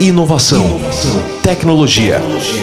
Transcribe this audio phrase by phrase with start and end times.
[0.00, 0.78] Inovação,
[1.42, 2.20] tecnologia,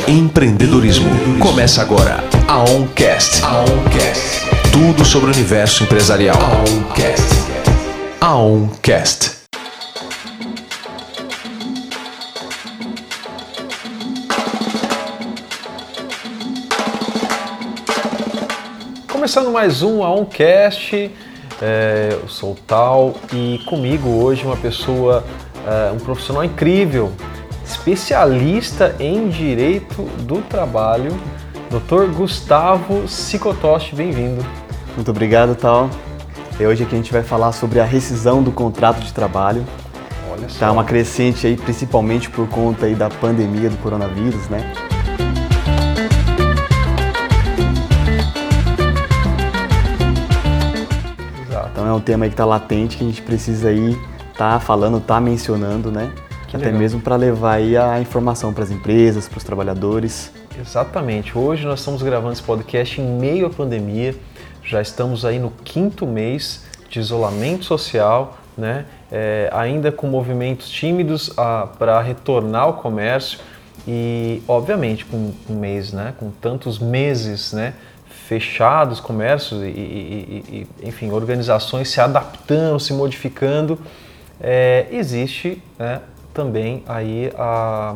[0.07, 1.09] empreendedorismo.
[1.37, 3.43] Começa agora a OnCast.
[3.43, 4.45] A OnCast.
[4.71, 6.37] Tudo sobre o universo empresarial.
[6.37, 7.25] A OnCast.
[8.21, 9.31] A OnCast.
[19.11, 21.11] Começando mais um a OnCast,
[21.61, 25.25] é, eu sou o Tal e comigo hoje uma pessoa
[25.65, 27.11] uh, um profissional incrível,
[27.65, 31.11] especialista em direito do trabalho,
[31.69, 32.13] Dr.
[32.15, 34.45] Gustavo Sicotoshi, bem-vindo.
[34.95, 35.89] Muito obrigado, Tal.
[36.59, 39.65] E hoje aqui a gente vai falar sobre a rescisão do contrato de trabalho.
[40.31, 40.59] Olha só.
[40.59, 44.71] Tá uma crescente aí, principalmente por conta aí da pandemia do coronavírus, né?
[51.49, 51.69] Exato.
[51.73, 53.97] Então é um tema aí que está latente que a gente precisa aí
[54.37, 56.11] tá falando, tá mencionando, né?
[56.47, 56.81] Que Até legal.
[56.81, 60.31] mesmo para levar aí a informação para as empresas, para os trabalhadores.
[60.59, 61.37] Exatamente.
[61.37, 64.15] Hoje nós estamos gravando esse podcast em meio à pandemia.
[64.63, 68.85] Já estamos aí no quinto mês de isolamento social, né?
[69.11, 73.39] É, ainda com movimentos tímidos ah, para retornar ao comércio
[73.87, 76.13] e, obviamente, com um mês, né?
[76.17, 77.73] Com tantos meses, né?
[78.27, 83.77] Fechados, comércios e, e, e enfim, organizações se adaptando, se modificando
[84.41, 86.01] é, existe né,
[86.33, 87.95] também aí a,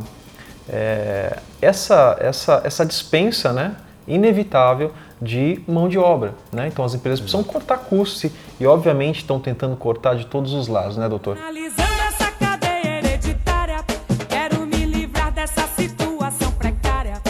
[0.69, 3.75] é, essa, essa, essa dispensa né,
[4.07, 6.33] inevitável de mão de obra.
[6.51, 6.67] Né?
[6.67, 10.97] Então as empresas precisam cortar custos e, obviamente estão tentando cortar de todos os lados,
[10.97, 11.37] né, doutor?
[11.37, 13.83] Analisando essa cadeia hereditária,
[14.29, 17.21] quero me livrar dessa situação precária.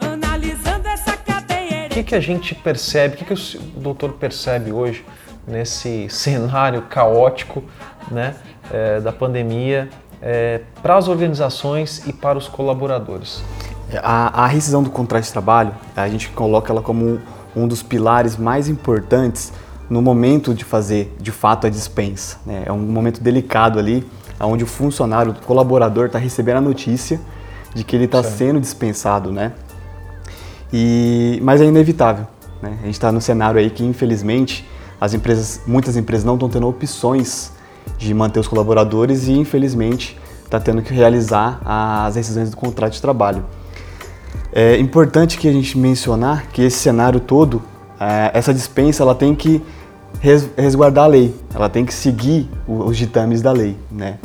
[0.00, 4.72] Analisando essa cadeia O que, que a gente percebe, o que, que o doutor percebe
[4.72, 5.04] hoje
[5.46, 7.62] nesse cenário caótico
[8.10, 8.34] né,
[8.70, 9.88] é, da pandemia
[10.20, 13.42] é, para as organizações e para os colaboradores?
[14.02, 17.20] A, a, rescisão do contrato de trabalho, a gente coloca ela como
[17.54, 19.52] um dos pilares mais importantes
[19.90, 22.38] no momento de fazer, de fato, a dispensa.
[22.46, 22.62] Né?
[22.64, 24.06] É um momento delicado ali,
[24.40, 27.20] onde o funcionário, o colaborador está recebendo a notícia
[27.74, 29.52] de que ele está sendo dispensado, né?
[30.72, 32.26] E, mas é inevitável.
[32.60, 32.78] Né?
[32.80, 34.66] A gente está no cenário aí que, infelizmente,
[35.02, 37.50] as empresas, muitas empresas não estão tendo opções
[37.98, 43.02] de manter os colaboradores e, infelizmente, está tendo que realizar as decisões do contrato de
[43.02, 43.44] trabalho.
[44.52, 47.60] É importante que a gente mencionar que esse cenário todo,
[47.98, 49.60] é, essa dispensa, ela tem que
[50.56, 54.20] resguardar a lei, ela tem que seguir os ditames da lei, né?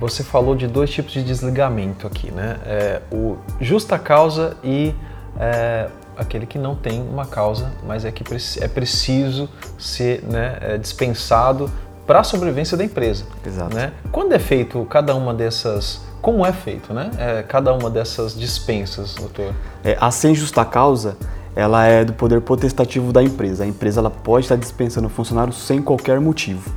[0.00, 2.56] Você falou de dois tipos de desligamento aqui, né?
[2.66, 4.92] É, o justa causa e
[5.38, 8.24] é, aquele que não tem uma causa, mas é que
[8.60, 9.48] é preciso
[9.78, 11.70] ser né, é, dispensado
[12.06, 13.24] para a sobrevivência da empresa.
[13.46, 13.74] Exato.
[13.74, 13.92] Né?
[14.10, 17.10] Quando é feito cada uma dessas, como é feito, né?
[17.18, 19.54] É, cada uma dessas dispensas, doutor?
[19.84, 21.16] É, a sem justa causa,
[21.54, 23.64] ela é do poder potestativo da empresa.
[23.64, 26.70] A empresa ela pode estar dispensando o funcionário sem qualquer motivo.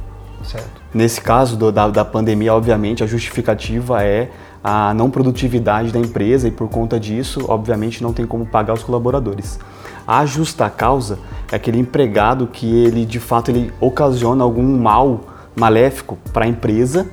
[0.44, 0.82] Certo.
[0.94, 4.30] Nesse caso do, da, da pandemia, obviamente, a justificativa é
[4.64, 8.84] a não produtividade da empresa e por conta disso, obviamente, não tem como pagar os
[8.84, 9.60] colaboradores.
[10.06, 11.20] A justa causa
[11.52, 15.22] é aquele empregado que ele, de fato, ele ocasiona algum mal
[15.56, 17.08] maléfico para a empresa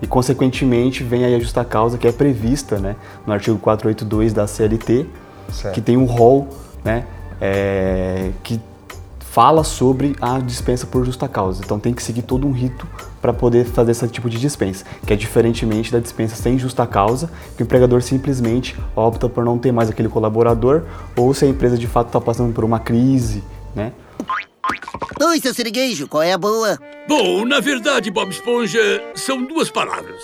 [0.00, 2.96] e, consequentemente, vem aí a justa causa que é prevista né,
[3.26, 5.06] no artigo 482 da CLT,
[5.50, 5.74] certo.
[5.74, 6.48] que tem um rol
[6.84, 7.04] né,
[7.40, 8.60] é, que
[9.32, 11.62] fala sobre a dispensa por justa causa.
[11.64, 12.86] Então tem que seguir todo um rito
[13.18, 17.30] para poder fazer esse tipo de dispensa, que é diferentemente da dispensa sem justa causa,
[17.56, 20.82] que o empregador simplesmente opta por não ter mais aquele colaborador,
[21.16, 23.42] ou se a empresa de fato está passando por uma crise,
[23.74, 23.92] né?
[25.18, 26.78] Oi, seu sirigueijo, qual é a boa?
[27.08, 30.20] Bom, na verdade, Bob Esponja, são duas palavras.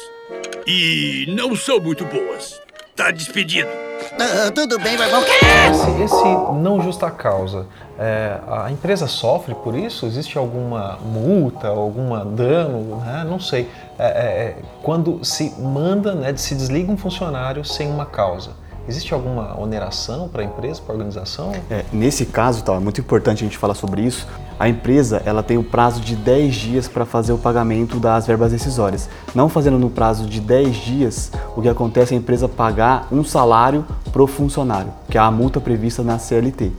[0.66, 2.60] E não são muito boas.
[2.94, 3.70] Tá despedido.
[3.70, 5.28] Uh, tudo bem, mas vamos...
[5.28, 6.25] Esse, esse
[6.60, 7.66] não justa causa,
[7.98, 10.06] é, a empresa sofre por isso?
[10.06, 12.97] Existe alguma multa, alguma dano?
[13.04, 13.26] Né?
[13.28, 13.69] Não sei.
[13.98, 18.52] É, é, é, quando se manda, né, se desliga um funcionário sem uma causa,
[18.88, 21.52] existe alguma oneração para a empresa, para a organização?
[21.69, 24.28] É, nesse caso, tá, é muito importante a gente falar sobre isso.
[24.61, 28.52] A empresa ela tem o prazo de 10 dias para fazer o pagamento das verbas
[28.52, 29.08] decisórias.
[29.34, 33.25] Não fazendo no prazo de 10 dias, o que acontece é a empresa pagar um
[33.25, 36.73] salário para o funcionário, que é a multa prevista na CLT.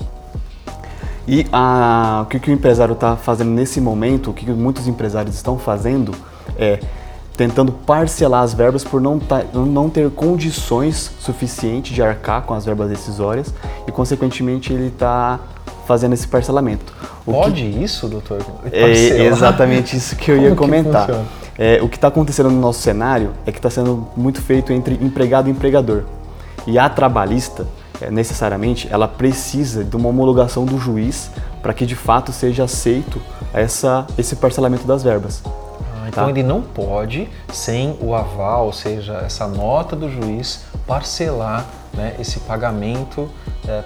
[1.29, 4.87] E a, o que, que o empresário está fazendo nesse momento, o que, que muitos
[4.87, 6.11] empresários estão fazendo
[6.57, 6.79] é
[7.37, 12.65] tentando parcelar as verbas por não, tá, não ter condições suficientes de arcar com as
[12.65, 13.53] verbas decisórias
[13.87, 15.39] e, consequentemente, ele está
[15.87, 16.91] fazendo esse parcelamento.
[17.25, 17.83] O Pode que...
[17.83, 18.39] isso, doutor?
[18.71, 21.07] É exatamente isso que eu ia comentar.
[21.57, 24.95] É, o que está acontecendo no nosso cenário é que está sendo muito feito entre
[24.95, 26.03] empregado e empregador.
[26.65, 27.67] E a trabalhista,
[28.01, 31.29] é, necessariamente, ela precisa de uma homologação do juiz
[31.61, 33.21] para que de fato seja aceito
[33.53, 35.41] essa, esse parcelamento das verbas.
[35.45, 36.29] Ah, então Tá.
[36.29, 42.39] ele não pode, sem o aval, ou seja, essa nota do juiz, parcelar né, esse
[42.41, 43.29] pagamento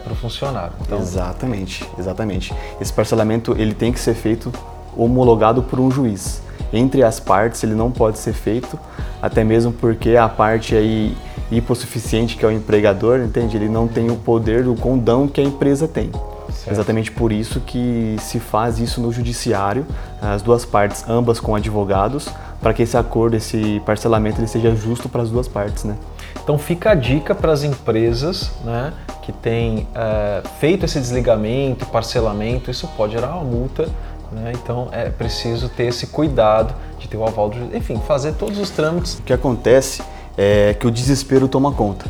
[0.03, 0.71] para o funcionário.
[0.81, 2.53] Então, Exatamente, exatamente.
[2.79, 4.51] Esse parcelamento ele tem que ser feito
[4.95, 6.41] homologado por um juiz.
[6.73, 8.77] Entre as partes ele não pode ser feito,
[9.21, 11.15] até mesmo porque a parte aí
[11.51, 13.55] hipossuficiente que é o empregador, entende?
[13.55, 16.11] Ele não tem o poder do condão que a empresa tem.
[16.51, 16.71] Certo.
[16.71, 19.85] Exatamente por isso que se faz isso no judiciário,
[20.21, 22.27] as duas partes, ambas com advogados,
[22.61, 25.95] para que esse acordo, esse parcelamento ele seja justo para as duas partes, né?
[26.41, 32.69] Então fica a dica para as empresas né, que têm eh, feito esse desligamento parcelamento,
[32.69, 33.87] isso pode gerar uma multa,
[34.33, 38.33] né, então é preciso ter esse cuidado de ter o aval do juiz, enfim, fazer
[38.33, 39.19] todos os trâmites.
[39.19, 40.01] O que acontece
[40.37, 42.05] é que o desespero toma conta.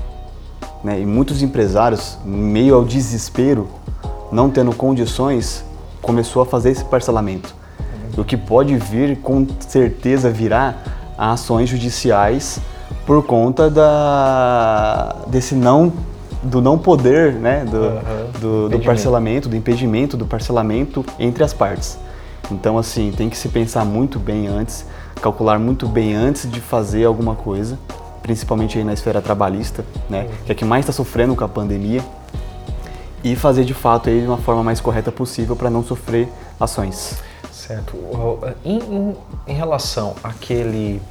[0.84, 1.00] Né?
[1.00, 3.68] E muitos empresários, em meio ao desespero,
[4.32, 5.64] não tendo condições,
[6.02, 7.56] começou a fazer esse parcelamento.
[8.18, 10.76] O que pode vir, com certeza, virá
[11.18, 12.60] a ações judiciais
[13.06, 15.92] por conta da, desse não
[16.44, 18.02] do não poder, né, do, Aham.
[18.40, 21.98] do, do parcelamento, do impedimento do parcelamento entre as partes.
[22.52, 24.86] Então, assim, tem que se pensar muito bem antes,
[25.22, 27.80] calcular muito bem antes de fazer alguma coisa,
[28.22, 32.04] principalmente aí na esfera trabalhista, né, que é que mais está sofrendo com a pandemia,
[33.24, 36.28] e fazer de fato aí de uma forma mais correta possível para não sofrer
[36.60, 37.16] ações.
[37.52, 37.98] Certo.
[38.66, 39.16] Em, em-
[39.48, 41.02] em relação àquele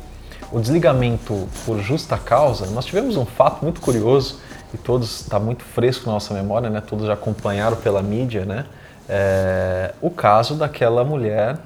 [0.50, 4.38] o desligamento por justa causa, nós tivemos um fato muito curioso
[4.74, 6.82] e todos está muito fresco na nossa memória, né?
[6.82, 8.66] Todos já acompanharam pela mídia, né?
[9.14, 11.58] É, o caso daquela mulher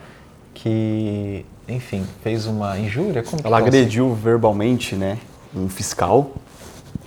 [0.53, 3.23] que, enfim, fez uma injúria.
[3.23, 5.19] Como Ela agrediu verbalmente, né,
[5.55, 6.31] um fiscal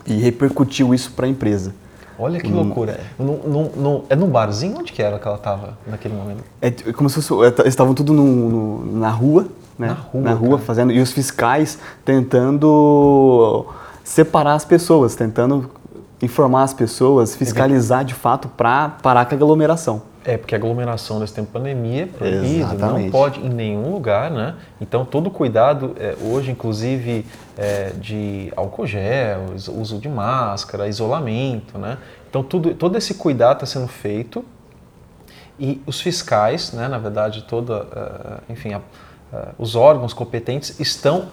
[0.08, 1.72] e repercutiu isso para a empresa.
[1.72, 1.78] assim?
[2.18, 3.02] Olha que loucura.
[3.20, 4.78] No, no- no- é num barzinho?
[4.78, 6.42] Onde que era que ela estava naquele momento?
[6.62, 8.14] É t- como se fosse, é, t- eles estavam tudo
[8.94, 9.46] na rua,
[9.78, 9.88] né?
[10.14, 10.62] Na rua, cara.
[10.62, 13.66] fazendo e os fiscais tentando
[14.06, 15.70] separar as pessoas, tentando
[16.22, 20.02] informar as pessoas, fiscalizar de fato para parar com a aglomeração.
[20.26, 24.30] É, porque a aglomeração nesse tempo de pandemia é proibido, não pode em nenhum lugar,
[24.30, 24.56] né?
[24.82, 27.26] Então todo cuidado é, hoje, inclusive
[27.58, 29.46] é, de álcool gel,
[29.78, 31.98] uso de máscara, isolamento, né?
[32.30, 34.44] Então tudo, todo esse cuidado está sendo feito
[35.60, 38.82] e os fiscais, né, na verdade, toda, eh, enfim, a-
[39.34, 41.26] eh, os órgãos competentes estão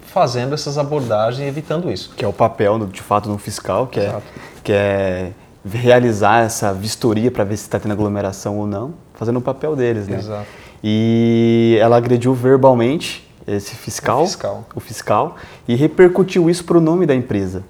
[0.00, 2.14] fazendo essas abordagens e evitando isso.
[2.16, 4.22] que é o papel, de fato, no fiscal, que é, Exato.
[4.62, 5.32] que é
[5.64, 10.06] realizar essa vistoria para ver se está tendo aglomeração ou não, fazendo o papel deles,
[10.06, 10.18] né?
[10.18, 10.46] Exato.
[10.82, 14.64] E ela agrediu verbalmente esse fiscal, O fiscal.
[14.74, 17.62] o fiscal, e repercutiu isso para o nome da empresa.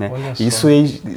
[0.00, 0.10] Né?
[0.12, 0.42] Olha só.
[0.42, 0.76] Isso é,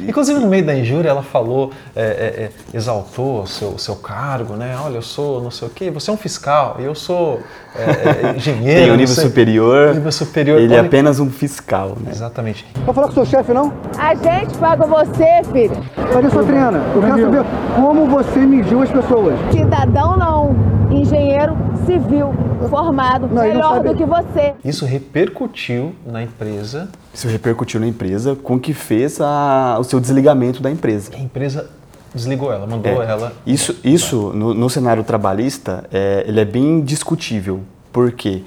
[0.10, 2.06] Inclusive no meio da injúria ela falou, é, é,
[2.44, 4.76] é, exaltou o seu, seu cargo, né?
[4.84, 7.40] Olha, eu sou não sei o quê, você é um fiscal, eu sou
[7.76, 8.82] é, é, engenheiro.
[8.82, 10.60] tem um nível sei- superior, Nível superior.
[10.60, 11.98] ele é apenas um fiscal.
[12.02, 12.12] Né?
[12.12, 12.66] Exatamente.
[12.86, 13.74] Vai falar com o seu chefe, não?
[13.98, 15.78] A gente paga você, filho.
[16.14, 17.46] Larissa Triana, eu quero saber
[17.76, 19.36] como você mediu as pessoas.
[19.52, 20.56] Cidadão não,
[20.96, 21.56] engenheiro
[21.86, 22.34] civil,
[22.70, 24.54] formado, Não, melhor do que você.
[24.64, 26.90] Isso repercutiu na empresa.
[27.14, 31.12] Isso repercutiu na empresa, com que fez a- o seu desligamento da empresa.
[31.16, 31.70] A empresa
[32.14, 33.06] desligou ela, mandou É.
[33.10, 33.34] ela.
[33.46, 38.44] Isso, isso no, no cenário trabalhista, é, ele é bem discutível, porque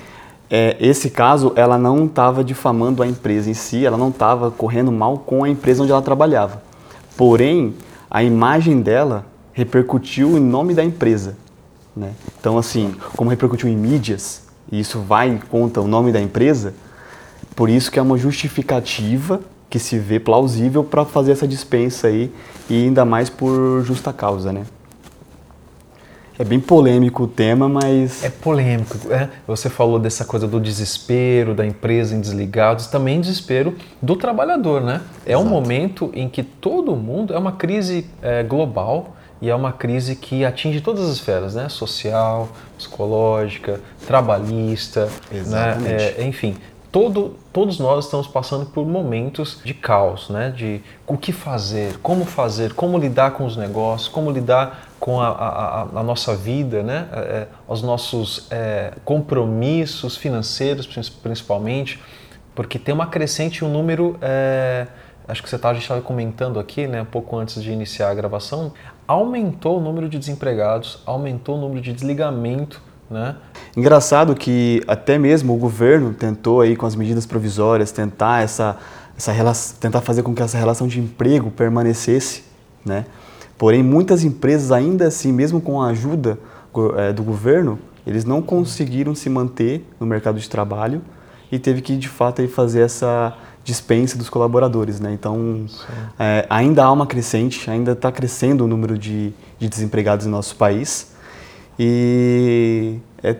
[0.49, 4.93] é, esse caso ela não estava difamando a empresa em si, ela não estava correndo
[4.93, 6.62] mal com a empresa onde ela trabalhava.
[7.17, 7.75] Porém,
[8.11, 11.37] a imagem dela repercutiu em nome da empresa.
[11.97, 12.12] Né?
[12.38, 16.75] Então, assim, como repercutiu em mídias, e isso vai contra o nome da empresa,
[17.55, 22.31] por isso que é uma justificativa que se vê plausível para fazer essa dispensa aí,
[22.69, 24.65] e ainda mais por justa causa, né?
[26.38, 29.09] É bem polêmico o tema, mas É polêmico.
[29.09, 29.31] né?
[29.47, 35.00] Você falou dessa coisa do desespero da empresa em desligados, também desespero do trabalhador, né?
[35.25, 39.73] É um momento em que todo mundo é uma crise é, global e é uma
[39.73, 41.69] crise que atinge todas as esferas, né?
[41.69, 45.76] Social, psicológica, trabalhista, né?
[46.19, 46.57] É, enfim,
[46.90, 50.50] todo, todos nós estamos passando por momentos de caos, né?
[50.50, 55.28] De o que fazer, como fazer, como lidar com os negócios, como lidar com a,
[55.28, 57.09] a- a- nossa vida, né?
[57.12, 62.00] É, é, os nossos é, compromissos financeiros, prin- principalmente,
[62.55, 64.16] porque tem uma crescente um número.
[64.23, 64.87] é,
[65.28, 67.02] acho que você tá, a gente estava comentando aqui, né?
[67.02, 68.73] Um pouco antes de iniciar a gravação,
[69.07, 73.37] aumentou o número de desempregados, aumentou o número de desligamento né?
[73.77, 78.77] Engraçado que até mesmo o governo tentou aí com as medidas provisórias tentar essa,
[79.17, 82.43] essa relação, tentar fazer com que essa relação de emprego permanecesse,
[82.85, 83.07] né?
[83.57, 86.39] Porém, muitas empresas ainda assim, mesmo com a ajuda
[86.97, 91.01] é, do governo, eles não conseguiram se manter no mercado de trabalho
[91.51, 95.12] e teve que de fato aí fazer essa dispensa dos colaboradores, né?
[95.12, 95.66] Então
[96.18, 100.54] é, ainda há uma crescente, ainda está crescendo o número de, de, desempregados no nosso
[100.54, 101.12] país
[101.76, 103.37] e é,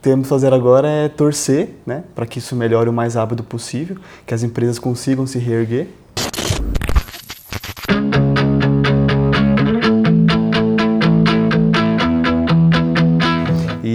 [0.00, 3.96] temos que fazer agora é torcer, né, para que isso melhore o mais rápido possível,
[4.24, 5.88] que as empresas consigam se reerguer.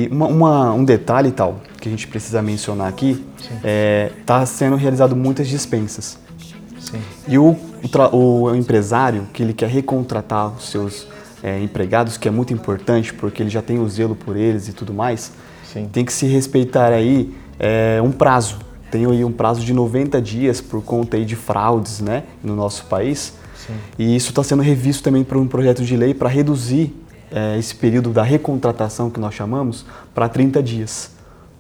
[0.02, 4.46] E uma, uma, um detalhe tal que a gente precisa mencionar aqui está é, tá
[4.46, 6.18] sendo realizado muitas dispensas.
[6.80, 7.00] Sim.
[7.28, 7.56] E o,
[8.12, 11.08] o, o, empresário que ele quer recontratar os seus
[11.44, 14.74] é, empregados, que é muito importante porque ele já tem o zelo por eles e
[14.74, 15.32] tudo mais,
[15.64, 15.88] Sim.
[15.92, 18.58] tem que se respeitar aí é, um prazo.
[18.90, 22.86] Tem aí um prazo de 90 dias por conta aí de fraudes né, no nosso
[22.86, 23.34] país.
[23.56, 23.74] Sim.
[24.00, 26.94] E isso está sendo revisto também por um projeto de lei para reduzir
[27.32, 31.12] é, esse período da recontratação que nós chamamos para 30 dias.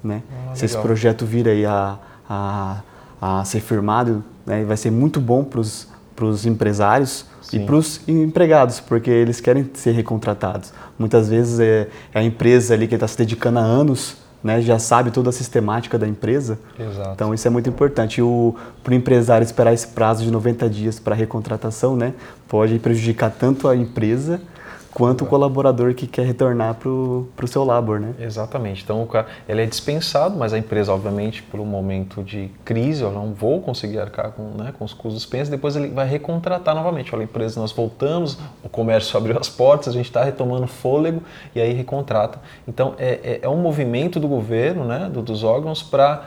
[0.04, 0.22] Né?
[0.50, 1.98] Ah, Se esse projeto vir aí a,
[2.30, 2.82] a,
[3.22, 7.64] a ser firmado, né, vai ser muito bom para os empresários Sim.
[7.64, 10.74] e para os empregados, porque eles querem ser recontratados.
[10.98, 14.80] Muitas vezes é, é a empresa ali que está se dedicando há anos, né, já
[14.80, 16.58] sabe toda a sistemática da empresa.
[16.80, 17.12] Exato.
[17.14, 18.22] Então isso é muito importante.
[18.84, 22.14] Para o empresário esperar esse prazo de 90 dias para recontratação, né,
[22.48, 24.42] pode prejudicar tanto a empresa
[24.94, 28.14] quanto o colaborador que quer retornar para o seu labor, né?
[28.20, 28.84] Exatamente.
[28.84, 33.02] Então, o cara, ele é dispensado, mas a empresa, obviamente, por um momento de crise,
[33.02, 36.76] eu não vou conseguir arcar com, né, com os custos dispensas, depois ele vai recontratar
[36.76, 37.14] novamente.
[37.16, 41.24] Olha, empresa, nós voltamos, o comércio abriu as portas, a gente está retomando fôlego
[41.56, 42.40] e aí recontrata.
[42.68, 46.26] Então, é, é, é um movimento do governo, né, do, dos órgãos, para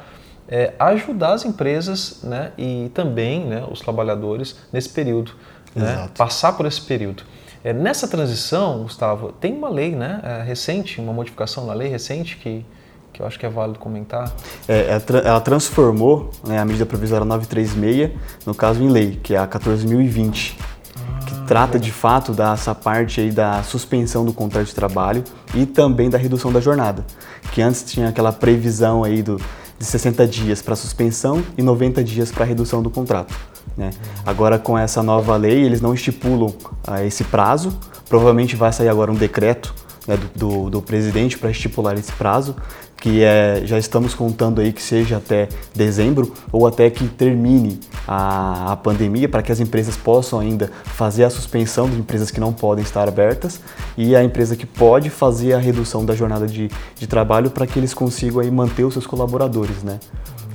[0.48, 5.32] é, ajudar as empresas né, e também né, os trabalhadores nesse período,
[5.74, 7.24] né, passar por esse período.
[7.64, 12.36] É, nessa transição, Gustavo, tem uma lei né, é, recente, uma modificação na lei recente
[12.36, 12.62] que,
[13.10, 14.30] que eu acho que é válido comentar.
[14.68, 18.10] É, ela transformou né, a medida provisória 936,
[18.44, 23.22] no caso em lei, que é a 14.020, ah, que trata de fato dessa parte
[23.22, 27.02] aí da suspensão do contrato de trabalho e também da redução da jornada,
[27.50, 29.40] que antes tinha aquela previsão aí do,
[29.78, 33.34] de 60 dias para suspensão e 90 dias para redução do contrato.
[33.76, 33.90] Né?
[34.24, 36.52] Agora, com essa nova lei, eles não estipulam
[36.86, 37.76] ah, esse prazo.
[38.08, 39.74] Provavelmente vai sair agora um decreto
[40.06, 42.54] né, do, do, do, presidente para estipular esse prazo,
[42.96, 48.72] que é, já estamos contando aí que seja até dezembro ou até que termine a,
[48.72, 52.52] a pandemia, para que as empresas possam ainda fazer a suspensão de empresas que não
[52.52, 53.60] podem estar abertas
[53.96, 57.78] e a empresa que pode fazer a redução da jornada de, de trabalho para que
[57.78, 59.82] eles consigam aí manter os seus colaboradores.
[59.82, 59.98] Né?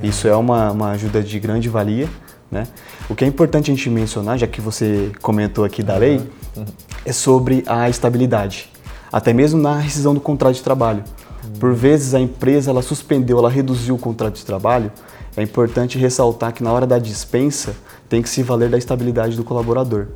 [0.02, 2.08] Isso é uma, uma ajuda de grande valia.
[2.50, 2.66] Né?
[3.08, 6.20] O que é importante a gente mencionar, já que você comentou aqui da lei,
[6.56, 6.64] uhum.
[7.04, 8.68] é sobre a estabilidade,
[9.12, 11.04] até mesmo na rescisão do contrato de trabalho.
[11.44, 11.52] Uhum.
[11.60, 14.90] Por vezes a empresa ela suspendeu, ela reduziu o contrato de trabalho.
[15.36, 17.74] É importante ressaltar que na hora da dispensa
[18.08, 20.08] tem que se valer da estabilidade do colaborador.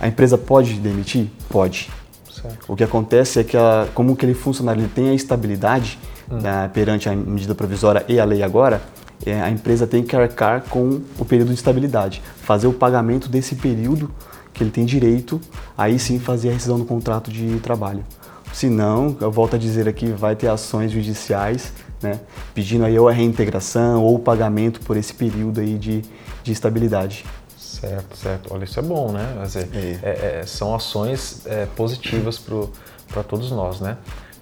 [0.00, 1.30] A empresa pode demitir?
[1.48, 1.88] Pode.
[2.30, 2.58] Certo.
[2.68, 5.98] O que acontece é que, ela, como que ele funciona, ele tem a estabilidade
[6.30, 6.40] uhum.
[6.40, 8.82] né, perante a medida provisória e a lei agora,
[9.24, 13.54] é, a empresa tem que arcar com o período de estabilidade, fazer o pagamento desse
[13.54, 14.10] período
[14.52, 15.40] que ele tem direito,
[15.76, 18.04] aí sim fazer a rescisão do contrato de trabalho.
[18.52, 22.20] Se não, eu volto a dizer aqui, vai ter ações judiciais, né,
[22.54, 26.02] pedindo aí ou a reintegração ou o pagamento por esse período aí de,
[26.42, 27.24] de estabilidade.
[27.58, 28.54] Certo, certo.
[28.54, 29.36] Olha, isso é bom, né?
[29.44, 29.98] Dizer, é.
[30.02, 33.98] É, é, são ações é, positivas para todos nós, né?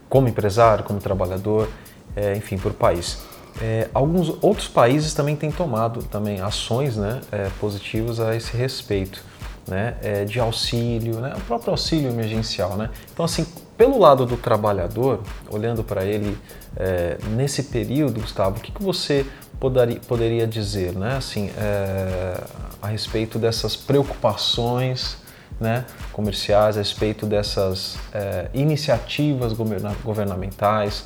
[0.09, 1.69] Como empresário, como trabalhador,
[2.15, 3.19] é, enfim, para o país.
[3.61, 9.23] É, alguns outros países também têm tomado também ações né, é, positivas a esse respeito,
[9.67, 12.77] né, é, de auxílio, né, o próprio auxílio emergencial.
[12.77, 12.91] Né?
[13.13, 13.47] Então, assim,
[13.77, 16.37] pelo lado do trabalhador, olhando para ele
[16.77, 19.25] é, nesse período, Gustavo, o que, que você
[19.61, 22.41] poderia, poderia dizer né, assim, é,
[22.83, 25.17] a respeito dessas preocupações
[25.61, 31.05] né, comerciais, a respeito dessas é, iniciativas governamentais?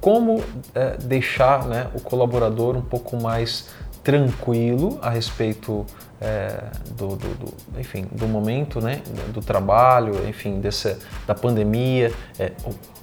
[0.00, 0.42] Como
[0.74, 3.68] é, deixar né, o colaborador um pouco mais
[4.02, 5.84] tranquilo a respeito
[6.20, 6.64] é,
[6.96, 12.52] do, do, do, enfim, do momento né, do trabalho, enfim, dessa, da pandemia, é,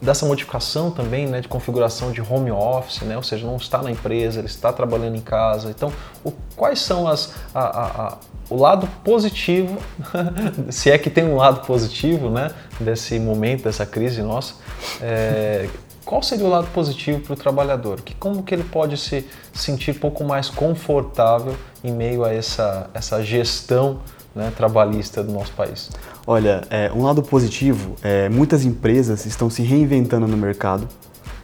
[0.02, 3.92] dessa modificação também né, de configuração de home office, né, ou seja, não está na
[3.92, 5.70] empresa, ele está trabalhando em casa.
[5.70, 5.92] Então,
[6.24, 8.18] o, quais são as, a, a, a,
[8.50, 9.78] o lado positivo,
[10.70, 14.56] se é que tem um lado positivo né, desse momento, dessa crise nossa,
[15.02, 15.68] é,
[16.08, 18.00] qual seria o lado positivo para o trabalhador?
[18.00, 22.90] Que, como que ele pode se sentir um pouco mais confortável em meio a essa,
[22.94, 24.00] essa gestão
[24.34, 25.90] né, trabalhista do nosso país?
[26.26, 30.88] Olha, é, um lado positivo é muitas empresas estão se reinventando no mercado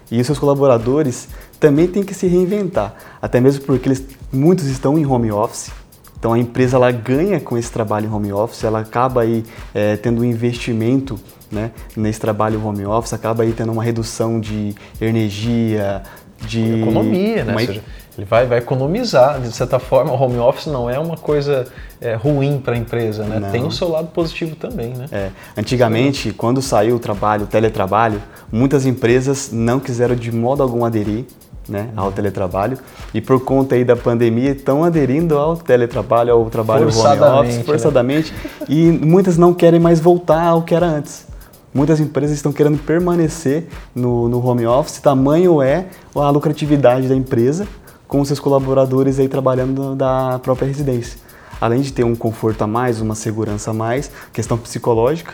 [0.09, 1.27] e os seus colaboradores
[1.59, 5.71] também têm que se reinventar, até mesmo porque eles, muitos estão em home office.
[6.17, 9.43] Então a empresa ela ganha com esse trabalho em home office, ela acaba aí
[9.73, 11.19] é, tendo um investimento
[11.53, 16.01] né, nesse trabalho home office, acaba aí tendo uma redução de energia,
[16.47, 17.51] de economia, né?
[17.53, 17.81] uma- Ou seja,
[18.17, 21.65] ele vai, vai economizar, de certa forma, o home office não é uma coisa
[22.01, 23.39] é, ruim para a empresa, né?
[23.39, 23.49] Não.
[23.49, 25.05] Tem o seu lado positivo também, né?
[25.11, 30.83] É, antigamente, quando saiu o trabalho, o teletrabalho, muitas empresas não quiseram de modo algum
[30.85, 31.25] aderir
[31.67, 32.77] né, ao teletrabalho
[33.13, 37.57] e por conta aí da pandemia estão aderindo ao teletrabalho, ao trabalho home Forçadamente, office,
[37.57, 37.63] né?
[37.63, 38.33] forçadamente
[38.67, 41.25] e muitas não querem mais voltar ao que era antes.
[41.73, 43.65] Muitas empresas estão querendo permanecer
[43.95, 47.67] no, no home office, tamanho é a lucratividade da empresa
[48.07, 51.17] com seus colaboradores aí trabalhando da própria residência.
[51.59, 55.33] Além de ter um conforto a mais, uma segurança a mais, questão psicológica.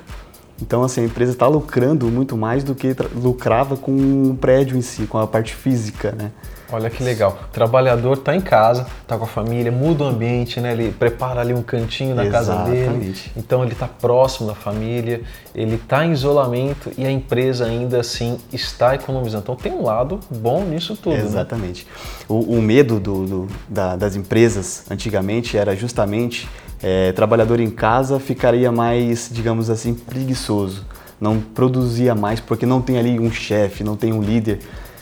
[0.62, 4.82] Então, assim, a empresa está lucrando muito mais do que lucrava com o prédio em
[4.82, 6.32] si, com a parte física, né?
[6.72, 7.40] Olha que legal.
[7.50, 10.72] O trabalhador está em casa, está com a família, muda o ambiente, né?
[10.74, 12.80] Ele prepara ali um cantinho na casa dele.
[12.84, 13.32] Exatamente.
[13.36, 15.22] Então ele está próximo da família,
[15.56, 19.44] ele está em isolamento e a empresa ainda assim está economizando.
[19.44, 21.16] Então tem um lado bom nisso tudo.
[21.16, 21.24] né?
[21.24, 21.88] Exatamente.
[22.28, 26.48] O, o medo do- do- da- das empresas antigamente era justamente
[26.82, 30.86] é, trabalhador em casa ficaria mais, digamos assim, preguiçoso.
[31.20, 34.60] Não produzia mais porque não tem ali um chefe, não tem um líder.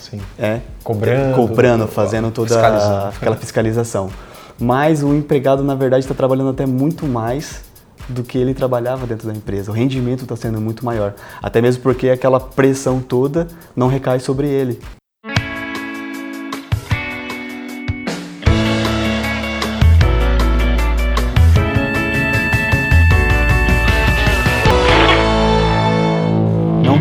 [0.09, 0.21] Sim.
[0.37, 3.07] É, Cobrando, cobrando, fazendo toda fiscalizando.
[3.15, 4.09] aquela fiscalização.
[4.59, 7.63] Mas o empregado, na verdade, está trabalhando até muito mais
[8.09, 9.69] do que ele trabalhava dentro da empresa.
[9.69, 11.13] O rendimento está sendo muito maior.
[11.41, 14.79] Até mesmo porque aquela pressão toda não recai sobre ele.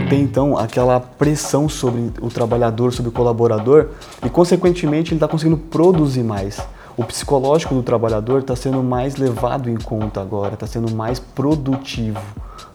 [0.07, 3.89] Tem então aquela pressão sobre o trabalhador, sobre o colaborador
[4.25, 6.61] e, consequentemente, ele está conseguindo produzir mais.
[6.97, 12.21] O psicológico do trabalhador está sendo mais levado em conta agora, está sendo mais produtivo.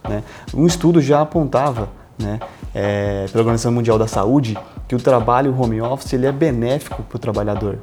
[0.07, 0.23] Né?
[0.53, 1.89] Um estudo já apontava,
[2.19, 2.39] né,
[2.73, 7.15] é, pela Organização Mundial da Saúde, que o trabalho home office ele é benéfico para
[7.15, 7.79] o trabalhador.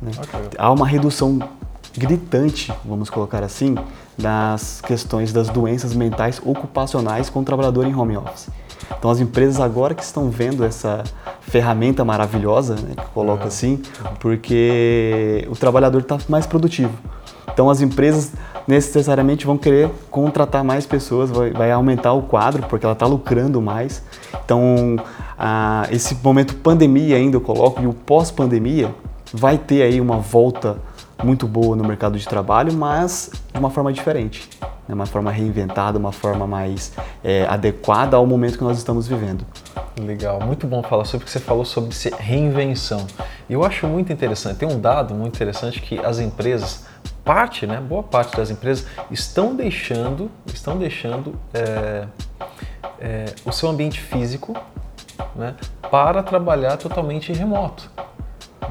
[0.00, 0.12] né?
[0.56, 1.38] Há uma redução
[1.96, 3.74] gritante, vamos colocar assim,
[4.16, 8.48] nas questões das doenças mentais ocupacionais com o trabalhador em home office.
[8.98, 11.02] Então as empresas agora que estão vendo essa
[11.40, 13.82] ferramenta maravilhosa, né, que coloca assim,
[14.20, 16.92] porque o trabalhador está mais produtivo.
[17.52, 18.32] Então as empresas
[18.66, 23.60] necessariamente vão querer contratar mais pessoas, vai, vai aumentar o quadro porque ela está lucrando
[23.60, 24.02] mais.
[24.44, 24.96] Então
[25.38, 28.94] ah, esse momento pandemia ainda eu coloco e o pós-pandemia
[29.32, 30.76] vai ter aí uma volta
[31.22, 34.48] muito boa no mercado de trabalho, mas de uma forma diferente,
[34.92, 34.94] né?
[34.94, 36.92] uma forma reinventada, uma forma mais
[37.24, 39.44] é, adequada ao momento que nós estamos vivendo.
[39.98, 43.06] Legal, muito bom falar sobre o que você falou sobre reinvenção.
[43.48, 46.84] E eu acho muito interessante, tem um dado muito interessante que as empresas,
[47.24, 52.06] parte, né, boa parte das empresas estão deixando, estão deixando é,
[53.00, 54.54] é, o seu ambiente físico
[55.34, 55.54] né,
[55.90, 57.90] para trabalhar totalmente remoto.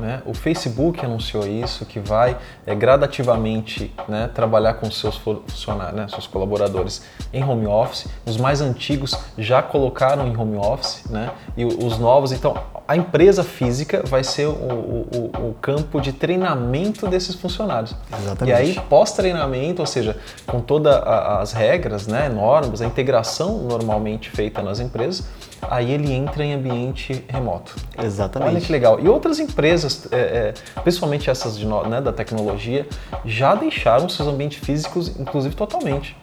[0.02, 0.22] Né?
[0.26, 2.36] O Facebook anunciou isso, que vai
[2.66, 8.08] é, gradativamente né, trabalhar com seus funcionários, né, seus colaboradores em home office.
[8.26, 11.30] Os mais antigos já colocaram em home office, né?
[11.56, 12.56] E os novos, então,
[12.88, 17.96] a empresa física vai ser o, o- o- o campo de treinamento desses funcionários.
[18.20, 18.50] Exatamente.
[18.50, 24.62] E aí, pós-treinamento, ou seja, com todas as regras, né, normas, a integração normalmente feita
[24.62, 25.24] nas empresas,
[25.70, 27.76] aí ele entra em ambiente remoto.
[28.02, 28.50] Exatamente.
[28.50, 29.00] Olha que legal.
[29.00, 32.88] E outras empresas, é, é, principalmente essas de né, da tecnologia,
[33.26, 36.16] já deixaram seus ambientes físicos, inclusive totalmente.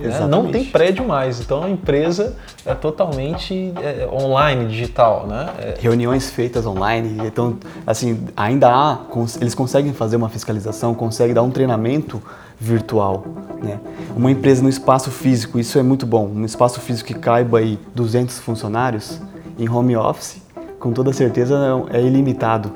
[0.00, 0.26] né?
[0.26, 5.48] Não tem prédio mais, então a empresa é totalmente é, online, digital, né?
[5.58, 7.26] É, reuniões feitas online.
[7.26, 8.98] Então, assim, ainda há,
[9.40, 12.20] eles conseguem fazer uma fiscalização, conseguem dar um treinamento
[12.58, 13.24] virtual,
[13.62, 13.78] né?
[14.16, 16.26] Uma empresa no espaço físico, isso é muito bom.
[16.26, 19.20] Um espaço físico que caiba aí 200 funcionários
[19.58, 20.42] em home office,
[20.86, 21.58] com toda certeza
[21.90, 22.70] é ilimitado,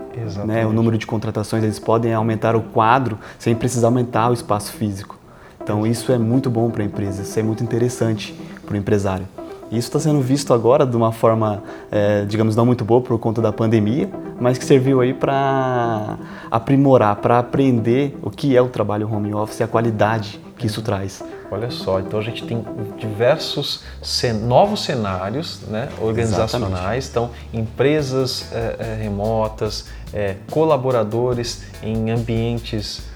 [0.44, 0.66] né?
[0.66, 5.16] O número de contratações, eles podem aumentar o quadro sem precisar aumentar o espaço físico.
[5.62, 8.34] Então, isso é muito bom para a empresa, isso é muito interessante
[8.66, 9.28] para o empresário.
[9.70, 13.40] Isso está sendo visto agora de uma forma, é, digamos, não muito boa por conta
[13.40, 16.18] da pandemia, mas que serviu aí para
[16.50, 20.82] aprimorar, para aprender o que é o trabalho home office e a qualidade que isso
[20.82, 21.22] traz.
[21.50, 22.64] Olha só, então a gente tem
[22.96, 33.08] diversos cen novos cenários né, organizacionais, então empresas é, é, remotas, é, colaboradores em ambientes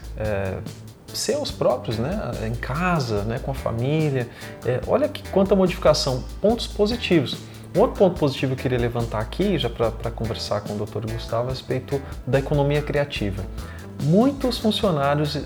[1.12, 2.30] seus próprios, né?
[2.46, 3.38] em casa, né?
[3.38, 4.28] com a família.
[4.86, 7.36] Olha que quanta modificação, pontos positivos.
[7.76, 11.10] Um outro ponto positivo que eu queria levantar aqui, já para conversar com o Dr.
[11.12, 13.44] Gustavo, a respeito da economia criativa.
[14.04, 15.36] Muitos funcionários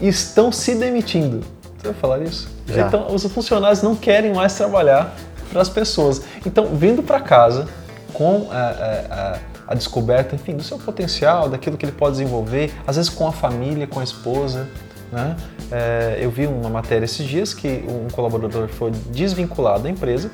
[0.00, 1.40] estão se demitindo.
[1.78, 2.48] Você vai falar isso?
[2.66, 2.86] Já.
[2.86, 5.14] Então, os funcionários não querem mais trabalhar
[5.50, 6.22] para as pessoas.
[6.44, 7.68] Então, vindo para casa
[8.12, 9.38] com a, a, a
[9.70, 13.30] a descoberta, enfim, do seu potencial, daquilo que ele pode desenvolver, às vezes com a
[13.30, 14.68] família, com a esposa.
[15.12, 15.36] Né?
[15.70, 20.28] É, eu vi uma matéria esses dias que um colaborador foi desvinculado da empresa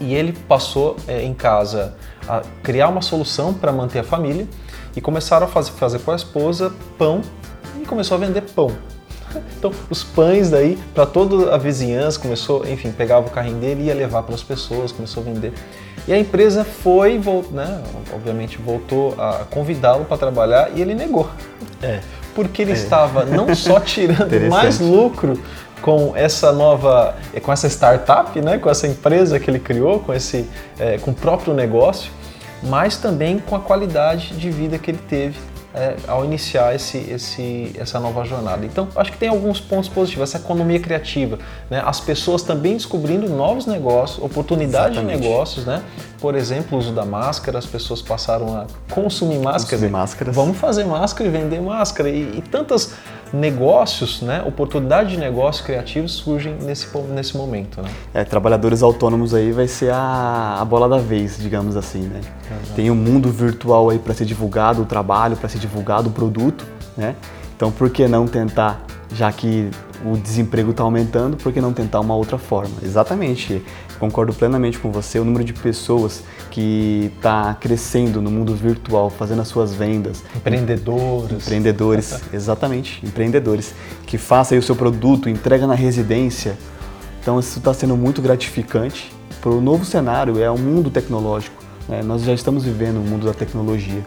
[0.00, 1.94] e ele passou é, em casa
[2.28, 4.48] a criar uma solução para manter a família
[4.96, 7.22] e começaram a fazer, fazer com a esposa pão
[7.82, 8.70] e começou a vender pão.
[9.56, 13.94] Então, os pães daí, para toda a vizinhança, começou, enfim, pegava o carrinho dele, ia
[13.94, 15.52] levar para as pessoas, começou a vender.
[16.06, 21.30] E a empresa foi, né, obviamente, voltou a convidá-lo para trabalhar e ele negou.
[21.80, 22.00] É.
[22.34, 22.74] Porque ele é.
[22.74, 25.40] estava não só tirando mais lucro
[25.80, 30.46] com essa nova, com essa startup, né, com essa empresa que ele criou, com esse,
[30.78, 32.10] é, com o próprio negócio,
[32.62, 37.72] mas também com a qualidade de vida que ele teve é, ao iniciar esse, esse,
[37.78, 38.64] essa nova jornada.
[38.64, 41.38] Então, acho que tem alguns pontos positivos, essa economia criativa,
[41.70, 41.82] né?
[41.84, 45.82] as pessoas também descobrindo novos negócios, oportunidades de negócios, né?
[46.22, 49.76] Por exemplo, o uso da máscara, as pessoas passaram a consumir máscara.
[49.76, 50.36] Consumir máscaras.
[50.36, 52.08] Vamos fazer máscara e vender máscara.
[52.08, 52.94] E, e tantas
[53.32, 57.82] negócios, né, oportunidades de negócios criativos surgem nesse, nesse momento.
[57.82, 57.90] Né?
[58.14, 62.02] É, trabalhadores autônomos aí vai ser a, a bola da vez, digamos assim.
[62.02, 62.20] Né?
[62.76, 66.12] Tem o um mundo virtual aí para ser divulgado o trabalho, para ser divulgado o
[66.12, 66.64] produto.
[66.96, 67.16] Né?
[67.56, 68.80] Então, por que não tentar,
[69.14, 69.70] já que
[70.04, 72.74] o desemprego está aumentando, por que não tentar uma outra forma?
[72.82, 73.62] Exatamente,
[73.98, 75.18] concordo plenamente com você.
[75.18, 80.22] O número de pessoas que está crescendo no mundo virtual, fazendo as suas vendas.
[80.34, 81.42] Empreendedores.
[81.42, 83.74] Empreendedores, exatamente, empreendedores.
[84.06, 86.56] Que faça o seu produto, entrega na residência.
[87.20, 91.62] Então, isso está sendo muito gratificante para o novo cenário, é o um mundo tecnológico.
[91.88, 92.02] Né?
[92.02, 94.04] Nós já estamos vivendo o mundo da tecnologia.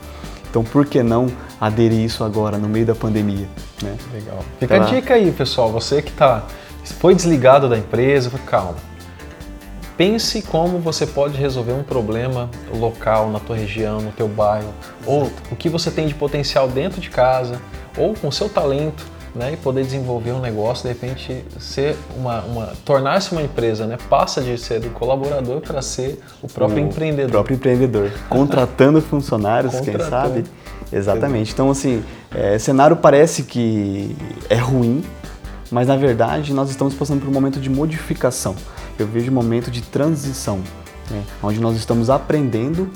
[0.55, 1.27] Então, por que não
[1.59, 3.45] aderir isso agora, no meio da pandemia?
[3.83, 3.97] Né?
[4.13, 4.39] Legal.
[4.57, 5.69] Fica a dica aí, pessoal.
[5.73, 6.45] Você que tá,
[6.97, 8.77] foi desligado da empresa, calma.
[9.97, 14.73] Pense como você pode resolver um problema local na tua região, no teu bairro,
[15.05, 17.59] ou o que você tem de potencial dentro de casa,
[17.97, 22.41] ou com o seu talento, né, e poder desenvolver um negócio, de repente ser uma,
[22.41, 26.87] uma tornar-se uma empresa, né, passa de ser o colaborador para ser o próprio o
[26.87, 27.31] empreendedor.
[27.31, 29.99] próprio empreendedor, contratando funcionários, contratando.
[29.99, 30.43] quem sabe.
[30.91, 31.51] Exatamente.
[31.51, 34.15] Então assim, é, cenário parece que
[34.49, 35.03] é ruim,
[35.69, 38.55] mas na verdade nós estamos passando por um momento de modificação.
[38.97, 40.59] Eu vejo um momento de transição,
[41.11, 42.89] né, onde nós estamos aprendendo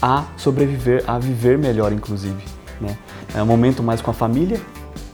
[0.00, 2.44] a sobreviver, a viver melhor, inclusive.
[2.80, 2.96] Né?
[3.34, 4.60] É um momento mais com a família,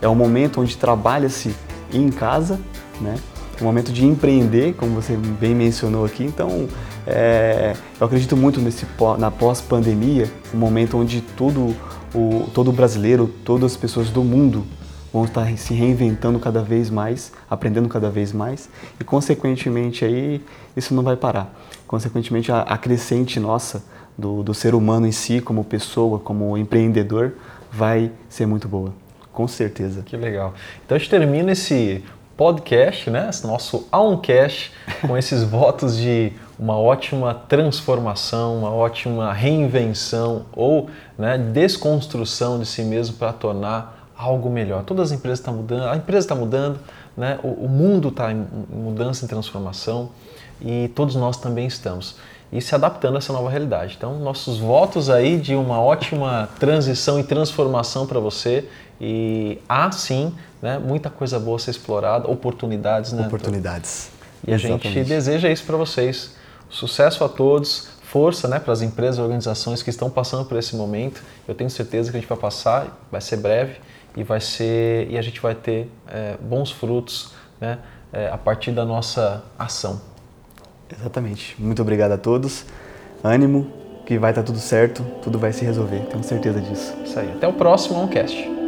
[0.01, 1.55] é um momento onde trabalha-se
[1.93, 2.61] em casa,
[3.01, 3.17] né?
[3.59, 6.25] É um momento de empreender, como você bem mencionou aqui.
[6.25, 6.67] Então,
[7.07, 8.87] é, eu acredito muito nesse
[9.19, 11.77] na pós-pandemia, um momento onde todo
[12.15, 14.65] o todo brasileiro, todas as pessoas do mundo
[15.13, 20.41] vão estar se reinventando cada vez mais, aprendendo cada vez mais e, consequentemente, aí
[20.77, 21.53] isso não vai parar.
[21.87, 23.85] Consequentemente, a, a crescente nossa
[24.17, 27.33] do, do ser humano em si, como pessoa, como empreendedor,
[27.73, 28.93] vai ser muito boa.
[29.33, 30.03] Com certeza.
[30.03, 30.55] Que legal.
[30.85, 32.05] Então a gente termina esse
[32.37, 33.29] podcast, né?
[33.29, 34.73] Esse nosso Oncast,
[35.07, 40.89] com esses votos de uma ótima transformação, uma ótima reinvenção ou
[41.19, 44.85] né, desconstrução de si mesmo para tornar algo melhor.
[44.85, 46.79] Todas as empresas estão mudando, a empresa está mudando,
[47.17, 47.39] né?
[47.43, 50.11] o, o mundo está em mudança e transformação
[50.61, 52.17] e todos nós também estamos
[52.53, 53.95] e se adaptando a essa nova realidade.
[53.97, 58.69] Então, nossos votos aí de uma ótima transição e transformação para você
[59.01, 63.13] e há sim né, muita coisa boa a ser explorada, oportunidades.
[63.13, 64.11] Né, oportunidades.
[64.47, 64.91] E a Exatamente.
[64.91, 66.35] gente deseja isso para vocês.
[66.69, 70.75] Sucesso a todos, força né, para as empresas e organizações que estão passando por esse
[70.75, 71.23] momento.
[71.47, 73.77] Eu tenho certeza que a gente vai passar, vai ser breve
[74.17, 77.79] e vai ser e a gente vai ter é, bons frutos né,
[78.13, 80.01] é, a partir da nossa ação.
[80.93, 81.55] Exatamente.
[81.59, 82.65] Muito obrigado a todos.
[83.23, 83.67] Ânimo,
[84.07, 86.01] que vai estar tudo certo, tudo vai se resolver.
[86.11, 86.95] Tenho certeza disso.
[87.05, 87.31] Isso aí.
[87.31, 88.60] Até o próximo Oncast.